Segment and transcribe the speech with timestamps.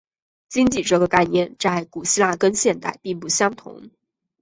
[0.49, 3.91] 经济这个概念在古希腊跟现代并不相同。